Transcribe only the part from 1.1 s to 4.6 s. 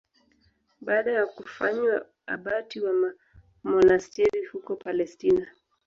ya kufanywa abati wa monasteri